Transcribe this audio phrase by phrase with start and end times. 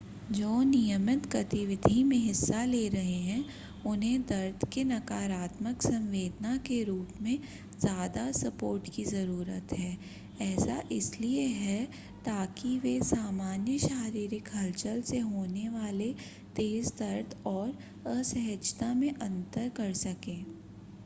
[0.29, 3.43] जो नियमित गतिविधि में हिस्सा ले रहे हैं
[3.85, 7.37] उन्हें दर्द के नकारात्मक संवेदना के रूप में
[7.81, 9.91] ज़्यादा सपोर्ट की ज़रूरत है
[10.41, 11.85] ऐसा इसलिए है
[12.25, 16.11] ताकि वे सामान्य शारीरिक हलचल से होने वाले
[16.55, 17.77] तेज़ दर्द और
[18.09, 20.45] असहजता में अंतर कर सकें